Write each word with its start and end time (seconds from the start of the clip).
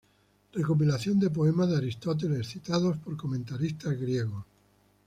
Recopilación 0.59 1.19
de 1.19 1.29
poemas 1.29 1.69
de 1.69 1.77
Aristóteles 1.77 2.47
citados 2.47 2.97
por 2.97 3.15
comentaristas 3.17 3.99
griegos. 3.99 4.43